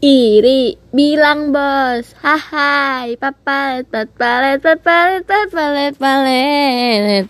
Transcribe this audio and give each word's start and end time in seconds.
Iri 0.00 0.80
bilang 0.96 1.52
bos 1.52 2.16
Hai 2.24 3.20
papalet 3.20 3.84
papalet 3.84 4.56
papalet 4.56 5.20
papalet 5.28 5.92
palet 6.00 7.28